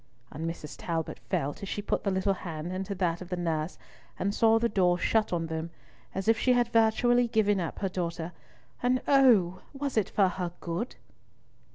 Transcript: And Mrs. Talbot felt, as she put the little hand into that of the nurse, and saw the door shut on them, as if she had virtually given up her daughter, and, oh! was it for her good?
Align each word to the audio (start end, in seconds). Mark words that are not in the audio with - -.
And 0.31 0.49
Mrs. 0.49 0.77
Talbot 0.79 1.19
felt, 1.29 1.61
as 1.61 1.69
she 1.69 1.83
put 1.83 2.03
the 2.03 2.09
little 2.09 2.33
hand 2.33 2.73
into 2.73 2.95
that 2.95 3.21
of 3.21 3.29
the 3.29 3.37
nurse, 3.37 3.77
and 4.17 4.33
saw 4.33 4.57
the 4.57 4.67
door 4.67 4.97
shut 4.97 5.31
on 5.31 5.45
them, 5.45 5.69
as 6.15 6.27
if 6.27 6.39
she 6.39 6.53
had 6.53 6.69
virtually 6.69 7.27
given 7.27 7.59
up 7.59 7.77
her 7.77 7.89
daughter, 7.89 8.31
and, 8.81 9.03
oh! 9.07 9.61
was 9.73 9.97
it 9.97 10.09
for 10.09 10.27
her 10.27 10.53
good? 10.59 10.95